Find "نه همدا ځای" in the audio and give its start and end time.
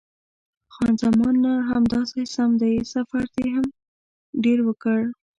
1.45-2.25